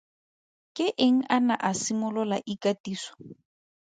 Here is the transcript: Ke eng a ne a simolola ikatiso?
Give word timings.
Ke 0.79 0.87
eng 1.05 1.19
a 1.35 1.37
ne 1.47 1.55
a 1.69 1.71
simolola 1.81 2.37
ikatiso? 2.55 3.13